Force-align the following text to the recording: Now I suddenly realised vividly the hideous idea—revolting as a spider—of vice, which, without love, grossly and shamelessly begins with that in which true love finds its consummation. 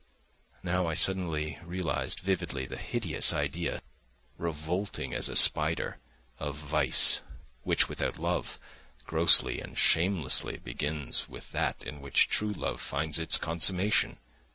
Now 0.63 0.87
I 0.87 0.95
suddenly 0.95 1.59
realised 1.61 2.21
vividly 2.21 2.65
the 2.65 2.75
hideous 2.75 3.31
idea—revolting 3.31 5.13
as 5.13 5.29
a 5.29 5.35
spider—of 5.35 6.55
vice, 6.57 7.21
which, 7.61 7.87
without 7.87 8.17
love, 8.17 8.57
grossly 9.05 9.61
and 9.61 9.77
shamelessly 9.77 10.57
begins 10.57 11.29
with 11.29 11.51
that 11.51 11.83
in 11.83 12.01
which 12.01 12.29
true 12.29 12.53
love 12.53 12.81
finds 12.81 13.19
its 13.19 13.37
consummation. 13.37 14.17